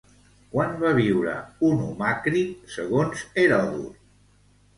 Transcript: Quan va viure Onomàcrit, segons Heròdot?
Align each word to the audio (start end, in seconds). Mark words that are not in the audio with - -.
Quan 0.53 0.71
va 0.83 0.93
viure 0.99 1.35
Onomàcrit, 1.69 2.65
segons 2.77 3.23
Heròdot? 3.43 4.03